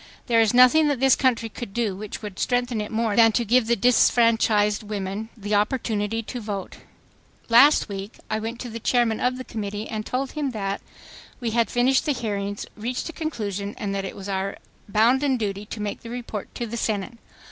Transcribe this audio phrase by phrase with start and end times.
[0.25, 3.45] There is nothing that this country could do which would strengthen it more than to
[3.45, 5.29] give the disfranchised women...
[5.37, 6.77] the opportunity to vote....
[7.49, 8.17] "Last week...
[8.27, 10.81] I went to the Chairman of the Committee and told him that...
[11.39, 14.57] we had finished the hearings, reached a conclusion and that it was our
[14.89, 17.19] bounden duty to make the report to the Senate